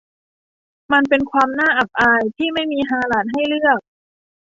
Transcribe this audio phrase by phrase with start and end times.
[0.91, 3.79] มันเป็นความน่าอับอายที่ไม่มีฮาลาลให้เลือก